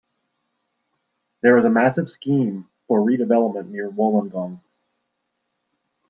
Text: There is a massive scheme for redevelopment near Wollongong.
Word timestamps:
There 1.43 1.57
is 1.57 1.65
a 1.65 1.69
massive 1.69 2.09
scheme 2.09 2.67
for 2.87 3.01
redevelopment 3.01 3.69
near 3.69 3.87
Wollongong. 3.91 4.61